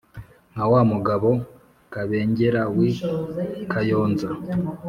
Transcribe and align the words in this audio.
nka 0.53 0.65
wa 0.71 0.81
mugabo 0.91 1.29
kabengera 1.93 2.61
wi 2.77 2.89
kaynza. 3.71 4.27